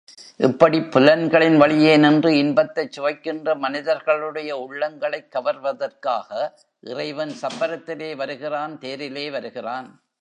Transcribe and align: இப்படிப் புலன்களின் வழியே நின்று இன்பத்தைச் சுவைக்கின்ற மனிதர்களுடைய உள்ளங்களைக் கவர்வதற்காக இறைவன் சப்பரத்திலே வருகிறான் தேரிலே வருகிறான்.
இப்படிப் 0.37 0.91
புலன்களின் 0.91 1.57
வழியே 1.57 1.97
நின்று 1.97 2.37
இன்பத்தைச் 2.37 2.91
சுவைக்கின்ற 2.91 3.55
மனிதர்களுடைய 3.55 4.57
உள்ளங்களைக் 4.57 5.29
கவர்வதற்காக 5.31 6.51
இறைவன் 6.79 7.33
சப்பரத்திலே 7.41 8.15
வருகிறான் 8.15 8.77
தேரிலே 8.81 9.31
வருகிறான். 9.31 9.89